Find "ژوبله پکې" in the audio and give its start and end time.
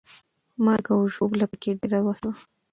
1.13-1.71